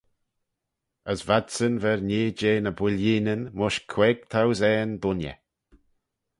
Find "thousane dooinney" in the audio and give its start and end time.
4.31-5.37